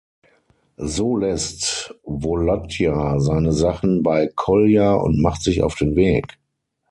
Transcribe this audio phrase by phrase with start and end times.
[0.79, 6.39] So lässt Wolodja seine Sachen bei Kolja und macht sich auf den Weg.